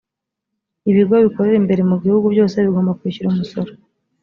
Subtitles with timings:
[0.89, 3.71] ibigo bikorera imbere mu gihugu byose bigomba kwishyura umusoro